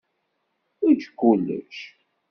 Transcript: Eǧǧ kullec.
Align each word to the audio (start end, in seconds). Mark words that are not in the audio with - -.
Eǧǧ 0.89 1.03
kullec. 1.19 1.75